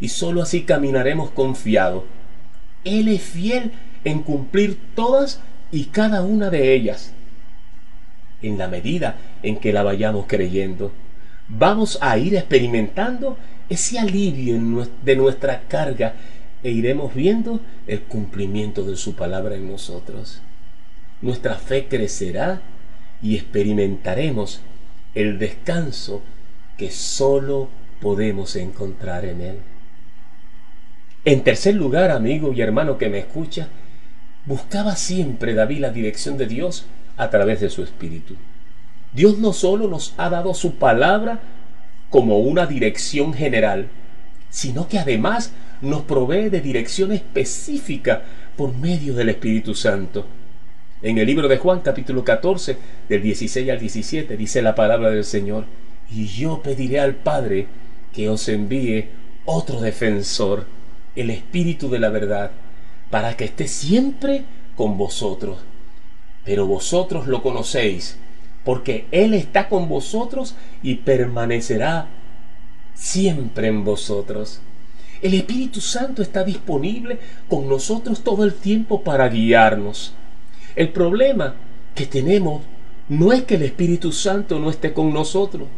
Y 0.00 0.08
sólo 0.08 0.42
así 0.42 0.62
caminaremos 0.62 1.30
confiados. 1.30 2.04
Él 2.84 3.08
es 3.08 3.22
fiel 3.22 3.72
en 4.04 4.22
cumplir 4.22 4.78
todas 4.94 5.40
y 5.70 5.84
cada 5.86 6.22
una 6.22 6.50
de 6.50 6.74
ellas. 6.74 7.12
En 8.42 8.58
la 8.58 8.66
medida 8.66 9.16
en 9.42 9.58
que 9.58 9.72
la 9.72 9.82
vayamos 9.82 10.24
creyendo, 10.26 10.90
vamos 11.48 11.98
a 12.00 12.16
ir 12.18 12.34
experimentando 12.34 13.36
ese 13.68 13.98
alivio 13.98 14.58
de 15.04 15.16
nuestra 15.16 15.62
carga 15.68 16.14
e 16.62 16.70
iremos 16.70 17.14
viendo 17.14 17.60
el 17.86 18.02
cumplimiento 18.02 18.84
de 18.84 18.96
su 18.96 19.14
palabra 19.14 19.54
en 19.54 19.70
nosotros. 19.70 20.40
Nuestra 21.22 21.54
fe 21.54 21.86
crecerá 21.88 22.60
y 23.22 23.36
experimentaremos 23.36 24.60
el 25.14 25.38
descanso 25.38 26.22
que 26.76 26.90
solo 26.90 27.68
podemos 28.00 28.56
encontrar 28.56 29.24
en 29.24 29.40
Él. 29.40 29.58
En 31.24 31.42
tercer 31.44 31.74
lugar, 31.74 32.10
amigo 32.10 32.52
y 32.52 32.62
hermano 32.62 32.96
que 32.96 33.10
me 33.10 33.18
escucha, 33.18 33.68
buscaba 34.46 34.96
siempre 34.96 35.54
David 35.54 35.80
la 35.80 35.90
dirección 35.90 36.38
de 36.38 36.46
Dios 36.46 36.86
a 37.18 37.28
través 37.28 37.60
de 37.60 37.68
su 37.68 37.82
Espíritu. 37.82 38.36
Dios 39.12 39.38
no 39.38 39.52
solo 39.52 39.88
nos 39.88 40.14
ha 40.16 40.30
dado 40.30 40.54
su 40.54 40.76
palabra 40.76 41.40
como 42.08 42.38
una 42.38 42.66
dirección 42.66 43.34
general, 43.34 43.88
sino 44.48 44.88
que 44.88 44.98
además 44.98 45.52
nos 45.80 46.02
provee 46.02 46.50
de 46.50 46.60
dirección 46.60 47.12
específica 47.12 48.22
por 48.56 48.74
medio 48.76 49.14
del 49.14 49.30
Espíritu 49.30 49.74
Santo. 49.74 50.26
En 51.02 51.16
el 51.16 51.26
libro 51.26 51.48
de 51.48 51.56
Juan 51.56 51.80
capítulo 51.80 52.24
14, 52.24 52.76
del 53.08 53.22
16 53.22 53.70
al 53.70 53.80
17, 53.80 54.36
dice 54.36 54.60
la 54.60 54.74
palabra 54.74 55.10
del 55.10 55.24
Señor, 55.24 55.64
y 56.10 56.26
yo 56.26 56.60
pediré 56.62 57.00
al 57.00 57.14
Padre 57.14 57.66
que 58.12 58.28
os 58.28 58.48
envíe 58.48 59.08
otro 59.46 59.80
defensor, 59.80 60.66
el 61.16 61.30
Espíritu 61.30 61.88
de 61.88 61.98
la 62.00 62.10
verdad, 62.10 62.50
para 63.08 63.36
que 63.36 63.44
esté 63.44 63.66
siempre 63.66 64.44
con 64.76 64.98
vosotros. 64.98 65.58
Pero 66.44 66.66
vosotros 66.66 67.26
lo 67.26 67.42
conocéis, 67.42 68.18
porque 68.64 69.06
Él 69.10 69.32
está 69.32 69.68
con 69.68 69.88
vosotros 69.88 70.54
y 70.82 70.96
permanecerá 70.96 72.08
siempre 72.94 73.68
en 73.68 73.84
vosotros. 73.84 74.60
El 75.22 75.34
Espíritu 75.34 75.80
Santo 75.80 76.22
está 76.22 76.44
disponible 76.44 77.18
con 77.48 77.68
nosotros 77.68 78.22
todo 78.22 78.44
el 78.44 78.54
tiempo 78.54 79.02
para 79.02 79.28
guiarnos. 79.28 80.14
El 80.76 80.90
problema 80.90 81.54
que 81.94 82.06
tenemos 82.06 82.62
no 83.08 83.32
es 83.32 83.42
que 83.42 83.56
el 83.56 83.62
Espíritu 83.62 84.12
Santo 84.12 84.58
no 84.58 84.70
esté 84.70 84.92
con 84.92 85.12
nosotros. 85.12 85.68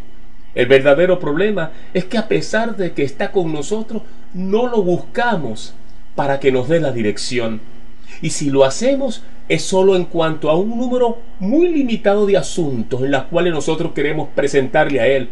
El 0.54 0.66
verdadero 0.66 1.18
problema 1.18 1.72
es 1.94 2.04
que 2.04 2.18
a 2.18 2.28
pesar 2.28 2.76
de 2.76 2.92
que 2.92 3.02
está 3.02 3.32
con 3.32 3.52
nosotros, 3.52 4.02
no 4.34 4.68
lo 4.68 4.82
buscamos 4.82 5.74
para 6.14 6.38
que 6.38 6.52
nos 6.52 6.68
dé 6.68 6.78
la 6.78 6.92
dirección. 6.92 7.60
Y 8.20 8.30
si 8.30 8.50
lo 8.50 8.64
hacemos 8.64 9.22
es 9.48 9.62
solo 9.62 9.96
en 9.96 10.04
cuanto 10.04 10.50
a 10.50 10.56
un 10.56 10.76
número 10.76 11.18
muy 11.40 11.68
limitado 11.68 12.26
de 12.26 12.36
asuntos 12.36 13.02
en 13.02 13.10
los 13.10 13.24
cuales 13.24 13.52
nosotros 13.52 13.92
queremos 13.92 14.28
presentarle 14.34 15.00
a 15.00 15.06
Él. 15.06 15.30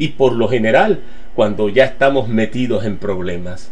Y 0.00 0.08
por 0.08 0.32
lo 0.32 0.48
general, 0.48 1.02
cuando 1.34 1.68
ya 1.68 1.84
estamos 1.84 2.26
metidos 2.26 2.86
en 2.86 2.96
problemas. 2.96 3.70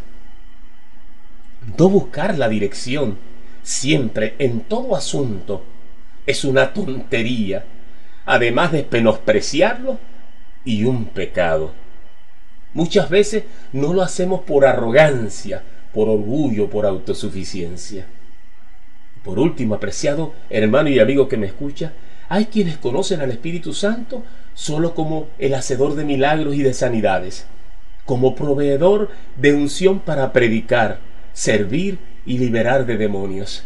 No 1.78 1.88
buscar 1.88 2.36
la 2.36 2.50
dirección 2.50 3.16
siempre 3.62 4.34
en 4.38 4.60
todo 4.60 4.94
asunto 4.94 5.64
es 6.26 6.44
una 6.44 6.74
tontería, 6.74 7.64
además 8.26 8.72
de 8.72 8.86
menospreciarlo 8.90 9.98
y 10.66 10.84
un 10.84 11.06
pecado. 11.06 11.72
Muchas 12.74 13.08
veces 13.08 13.44
no 13.72 13.94
lo 13.94 14.02
hacemos 14.02 14.42
por 14.42 14.66
arrogancia, 14.66 15.62
por 15.94 16.10
orgullo, 16.10 16.68
por 16.68 16.84
autosuficiencia. 16.84 18.04
Por 19.24 19.38
último, 19.38 19.76
apreciado 19.76 20.34
hermano 20.50 20.90
y 20.90 20.98
amigo 20.98 21.26
que 21.26 21.38
me 21.38 21.46
escucha, 21.46 21.94
hay 22.28 22.44
quienes 22.44 22.76
conocen 22.76 23.22
al 23.22 23.30
Espíritu 23.30 23.72
Santo 23.72 24.22
solo 24.58 24.92
como 24.92 25.28
el 25.38 25.54
hacedor 25.54 25.94
de 25.94 26.04
milagros 26.04 26.56
y 26.56 26.64
de 26.64 26.74
sanidades, 26.74 27.46
como 28.04 28.34
proveedor 28.34 29.08
de 29.36 29.54
unción 29.54 30.00
para 30.00 30.32
predicar, 30.32 30.98
servir 31.32 32.00
y 32.26 32.38
liberar 32.38 32.84
de 32.84 32.96
demonios, 32.96 33.62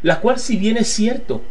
la 0.00 0.20
cual 0.20 0.38
si 0.38 0.56
bien 0.56 0.78
es 0.78 0.88
cierto, 0.88 1.42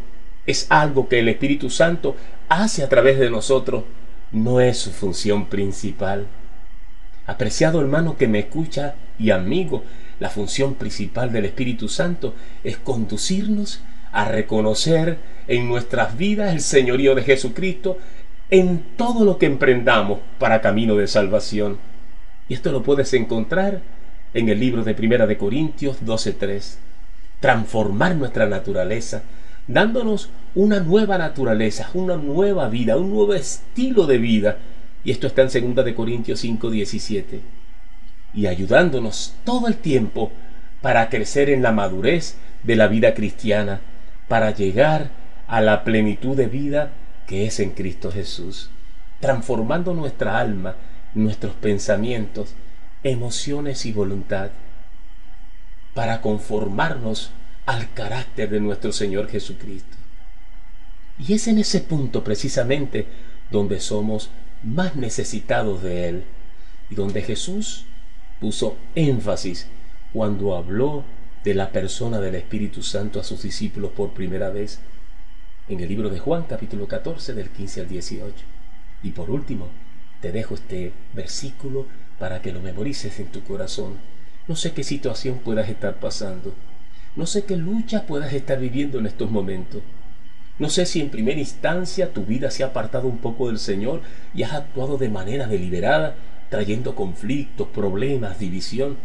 es 0.48 0.66
algo 0.70 1.08
que 1.08 1.20
el 1.20 1.30
Espíritu 1.30 1.70
Santo 1.70 2.16
hace 2.50 2.82
a 2.82 2.90
través 2.90 3.20
de 3.20 3.30
nosotros, 3.30 3.84
no 4.32 4.60
es 4.60 4.80
su 4.80 4.90
función 4.90 5.46
principal. 5.46 6.26
Apreciado 7.28 7.82
hermano 7.82 8.18
que 8.18 8.28
me 8.28 8.40
escucha 8.40 8.96
y 9.20 9.30
amigo, 9.30 9.84
la 10.20 10.32
función 10.32 10.74
principal 10.74 11.32
del 11.32 11.46
Espíritu 11.46 11.88
Santo 11.88 12.34
es 12.64 12.78
conducirnos 12.78 13.84
a 14.12 14.26
reconocer 14.26 15.20
en 15.48 15.68
nuestras 15.68 16.18
vidas 16.18 16.52
el 16.52 16.62
señorío 16.62 17.14
de 17.14 17.22
Jesucristo 17.22 18.00
en 18.51 18.84
todo 18.98 19.24
lo 19.24 19.38
que 19.38 19.46
emprendamos 19.46 20.20
para 20.38 20.62
camino 20.62 20.96
de 20.98 21.08
salvación. 21.08 21.77
Y 22.50 22.53
esto 22.53 22.74
lo 22.74 22.84
puedes 22.84 23.13
encontrar 23.13 23.81
en 24.34 24.50
el 24.50 24.60
libro 24.60 24.84
de 24.84 24.93
Primera 24.93 25.25
de 25.25 25.38
Corintios 25.38 26.05
12:3. 26.05 26.77
Transformar 27.39 28.15
nuestra 28.15 28.46
naturaleza, 28.46 29.24
dándonos 29.67 30.29
una 30.53 30.81
nueva 30.81 31.17
naturaleza, 31.17 31.89
una 31.93 32.17
nueva 32.17 32.67
vida, 32.67 32.98
un 32.98 33.12
nuevo 33.12 33.34
estilo 33.34 34.05
de 34.05 34.17
vida. 34.17 34.58
Y 35.05 35.12
esto 35.12 35.27
está 35.27 35.43
en 35.43 35.50
Segunda 35.50 35.81
de 35.81 35.96
Corintios 35.96 36.43
5:17. 36.43 37.39
Y 38.34 38.48
ayudándonos 38.48 39.34
todo 39.46 39.70
el 39.70 39.77
tiempo 39.77 40.31
para 40.81 41.10
crecer 41.10 41.50
en 41.50 41.62
la 41.62 41.72
madurez 41.72 42.36
de 42.63 42.75
la 42.75 42.88
vida 42.88 43.13
cristiana, 43.13 43.79
para 44.27 44.51
llegar 44.51 45.10
a 45.48 45.62
la 45.62 45.86
plenitud 45.86 46.36
de 46.36 46.48
vida 46.48 46.91
que 47.32 47.46
es 47.46 47.62
en 47.62 47.70
Cristo 47.70 48.12
Jesús, 48.12 48.70
transformando 49.22 49.94
nuestra 49.94 50.38
alma, 50.38 50.76
nuestros 51.14 51.54
pensamientos, 51.54 52.56
emociones 53.04 53.86
y 53.86 53.94
voluntad, 53.94 54.50
para 55.94 56.20
conformarnos 56.20 57.32
al 57.66 57.90
carácter 57.94 58.50
de 58.50 58.60
nuestro 58.60 58.92
Señor 58.92 59.30
Jesucristo. 59.30 59.96
Y 61.20 61.32
es 61.32 61.48
en 61.48 61.60
ese 61.60 61.80
punto 61.80 62.22
precisamente 62.22 63.08
donde 63.50 63.80
somos 63.80 64.30
más 64.62 64.98
necesitados 64.98 65.82
de 65.84 66.10
Él 66.10 66.24
y 66.90 66.96
donde 66.96 67.22
Jesús 67.22 67.86
puso 68.42 68.76
énfasis 68.94 69.70
cuando 70.12 70.58
habló 70.58 71.06
de 71.46 71.54
la 71.54 71.72
persona 71.72 72.20
del 72.20 72.36
Espíritu 72.36 72.84
Santo 72.84 73.22
a 73.22 73.24
sus 73.24 73.42
discípulos 73.42 73.92
por 73.92 74.10
primera 74.10 74.50
vez 74.50 74.82
en 75.68 75.80
el 75.80 75.88
libro 75.88 76.10
de 76.10 76.20
Juan 76.20 76.44
capítulo 76.50 76.88
14 76.88 77.34
del 77.34 77.50
15 77.50 77.82
al 77.82 77.88
18. 77.88 78.34
Y 79.03 79.12
por 79.12 79.30
último, 79.30 79.68
te 80.20 80.32
dejo 80.32 80.56
este 80.56 80.91
versículo 81.13 81.86
para 82.20 82.41
que 82.41 82.51
lo 82.51 82.62
memorices 82.62 83.20
en 83.20 83.27
tu 83.27 83.44
corazón. 83.44 83.98
No 84.48 84.56
sé 84.56 84.74
qué 84.74 84.84
situación 84.84 85.39
puedas 85.39 85.70
estar 85.70 85.96
pasando. 85.96 86.53
No 87.15 87.25
sé 87.25 87.46
qué 87.46 87.58
lucha 87.58 88.06
puedas 88.06 88.34
estar 88.34 88.60
viviendo 88.60 89.00
en 89.00 89.06
estos 89.06 89.30
momentos. 89.30 89.82
No 90.60 90.70
sé 90.70 90.86
si 90.86 91.01
en 91.01 91.10
primera 91.10 91.39
instancia 91.39 92.13
tu 92.13 92.24
vida 92.25 92.51
se 92.51 92.63
ha 92.63 92.68
apartado 92.68 93.08
un 93.08 93.18
poco 93.18 93.48
del 93.48 93.60
Señor 93.60 94.01
y 94.34 94.44
has 94.44 94.53
actuado 94.53 94.98
de 94.98 95.10
manera 95.10 95.48
deliberada, 95.48 96.15
trayendo 96.50 96.96
conflictos, 96.96 97.68
problemas, 97.70 98.39
división. 98.39 98.98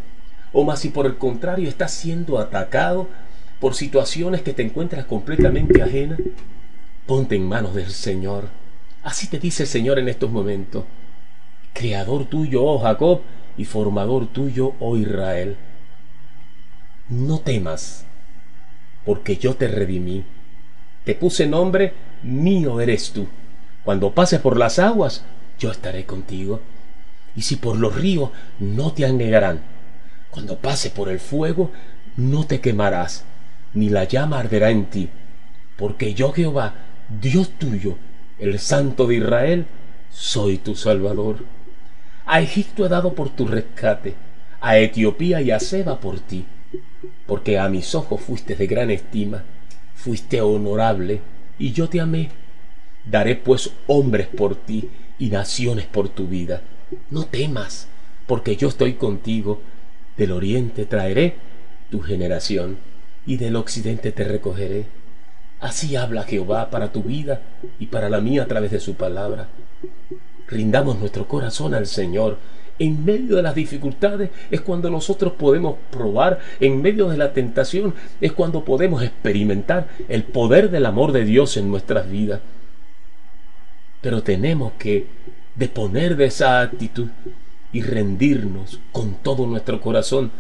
O 0.53 0.65
más 0.65 0.81
si 0.81 0.89
por 0.89 1.07
el 1.07 1.17
contrario 1.17 1.69
estás 1.69 1.93
siendo 1.93 2.39
atacado 2.39 3.09
por 3.61 3.75
situaciones 3.75 4.43
que 4.43 4.53
te 4.53 4.63
encuentras 4.63 5.07
completamente 5.07 5.83
ajena. 5.83 6.17
Ponte 7.07 7.37
en 7.37 7.49
manos 7.49 7.75
del 7.75 7.91
Señor. 7.91 8.49
Así 9.03 9.29
te 9.29 9.39
dice 9.39 9.63
el 9.63 9.69
Señor 9.69 9.99
en 9.99 10.09
estos 10.09 10.31
momentos. 10.31 10.85
Creador 11.73 12.25
tuyo, 12.27 12.65
oh 12.65 12.79
Jacob, 12.79 13.21
y 13.57 13.65
formador 13.65 14.27
tuyo, 14.27 14.75
oh 14.81 14.97
Israel. 14.97 15.57
No 17.09 17.39
temas, 17.39 18.05
porque 19.05 19.37
yo 19.37 19.55
te 19.55 19.69
redimí. 19.69 20.25
Te 21.05 21.15
puse 21.15 21.47
nombre, 21.47 21.95
mío 22.23 22.81
eres 22.81 23.13
tú. 23.13 23.29
Cuando 23.85 24.13
pases 24.13 24.41
por 24.41 24.59
las 24.59 24.81
aguas, 24.81 25.25
yo 25.59 25.71
estaré 25.71 26.05
contigo. 26.05 26.61
Y 27.37 27.43
si 27.43 27.57
por 27.57 27.77
los 27.77 27.95
ríos, 27.95 28.31
no 28.59 28.93
te 28.93 29.07
anegarán. 29.07 29.61
Cuando 30.31 30.59
pases 30.59 30.91
por 30.91 31.09
el 31.09 31.21
fuego, 31.21 31.71
no 32.17 32.47
te 32.47 32.61
quemarás, 32.61 33.25
ni 33.77 33.91
la 33.91 34.05
llama 34.05 34.41
arderá 34.41 34.71
en 34.71 34.87
ti. 34.87 35.09
Porque 35.77 36.15
yo 36.15 36.33
Jehová, 36.33 36.75
Dios 37.21 37.51
tuyo, 37.59 37.97
el 38.39 38.59
Santo 38.59 39.07
de 39.07 39.17
Israel, 39.17 39.67
soy 40.11 40.57
tu 40.57 40.75
Salvador. 40.75 41.45
A 42.25 42.41
Egipto 42.41 42.87
he 42.87 42.89
dado 42.89 43.13
por 43.15 43.29
tu 43.29 43.47
rescate, 43.47 44.15
a 44.61 44.79
Etiopía 44.79 45.43
y 45.43 45.51
a 45.51 45.61
Seba 45.61 46.01
por 46.01 46.21
ti, 46.21 46.47
porque 47.27 47.59
a 47.59 47.69
mis 47.69 47.95
ojos 47.95 48.23
fuiste 48.23 48.57
de 48.57 48.67
gran 48.67 48.91
estima, 48.91 49.45
fuiste 49.95 50.41
honorable, 50.41 51.21
y 51.59 51.73
yo 51.73 51.89
te 51.89 52.01
amé. 52.01 52.31
Daré 53.05 53.37
pues 53.37 53.71
hombres 53.87 54.27
por 54.27 54.57
ti 54.57 54.89
y 55.19 55.29
naciones 55.29 55.85
por 55.85 56.09
tu 56.09 56.27
vida. 56.27 56.63
No 57.11 57.27
temas, 57.27 57.89
porque 58.27 58.57
yo 58.57 58.69
estoy 58.69 58.95
contigo. 58.95 59.61
Del 60.17 60.33
oriente 60.33 60.87
traeré 60.87 61.37
tu 61.91 62.01
generación, 62.01 62.79
y 63.27 63.37
del 63.37 63.57
occidente 63.57 64.13
te 64.13 64.25
recogeré. 64.25 64.87
Así 65.61 65.97
habla 65.97 66.23
Jehová 66.23 66.71
para 66.71 66.93
tu 66.93 67.03
vida 67.03 67.41
y 67.79 67.87
para 67.87 68.09
la 68.09 68.21
mía 68.21 68.45
a 68.45 68.47
través 68.47 68.71
de 68.71 68.81
su 68.81 68.95
palabra. 68.95 69.49
Rindamos 70.47 70.99
nuestro 70.99 71.27
corazón 71.27 71.75
al 71.75 71.87
Señor. 71.87 72.39
En 72.79 73.05
medio 73.05 73.37
de 73.37 73.43
las 73.43 73.55
dificultades 73.55 74.31
es 74.51 74.61
cuando 74.61 74.91
nosotros 74.91 75.33
podemos 75.33 75.77
probar, 75.91 76.41
en 76.61 76.83
medio 76.83 77.09
de 77.09 77.17
la 77.17 77.33
tentación 77.33 77.95
es 78.21 78.33
cuando 78.33 78.65
podemos 78.65 79.03
experimentar 79.03 79.89
el 80.09 80.25
poder 80.25 80.71
del 80.71 80.85
amor 80.85 81.13
de 81.13 81.25
Dios 81.25 81.57
en 81.57 81.71
nuestras 81.71 82.09
vidas. 82.11 82.41
Pero 84.03 84.23
tenemos 84.23 84.73
que 84.79 85.07
deponer 85.55 86.17
de 86.17 86.27
esa 86.27 86.61
actitud 86.61 87.09
y 87.73 87.83
rendirnos 87.83 88.81
con 88.93 89.15
todo 89.15 89.47
nuestro 89.47 89.81
corazón 89.81 90.31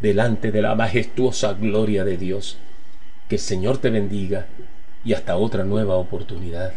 delante 0.00 0.52
de 0.52 0.62
la 0.62 0.74
majestuosa 0.74 1.54
gloria 1.54 2.04
de 2.04 2.16
Dios. 2.16 2.58
Que 3.28 3.36
el 3.36 3.40
Señor 3.40 3.78
te 3.78 3.90
bendiga 3.90 4.46
y 5.04 5.14
hasta 5.14 5.36
otra 5.36 5.64
nueva 5.64 5.96
oportunidad. 5.96 6.72